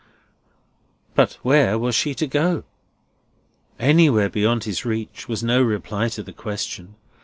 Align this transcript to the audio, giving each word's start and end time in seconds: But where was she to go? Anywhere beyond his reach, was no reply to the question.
But 1.13 1.33
where 1.43 1.77
was 1.77 1.93
she 1.93 2.15
to 2.15 2.25
go? 2.25 2.63
Anywhere 3.79 4.29
beyond 4.29 4.63
his 4.63 4.83
reach, 4.83 5.27
was 5.27 5.43
no 5.43 5.61
reply 5.61 6.09
to 6.09 6.23
the 6.23 6.33
question. 6.33 6.95